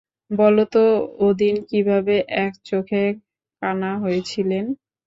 [0.31, 0.83] বলো তো,
[1.21, 2.15] ওদিন কীভাবে
[2.39, 3.03] এক চোখে
[3.61, 4.65] কানা হয়েছিলেন?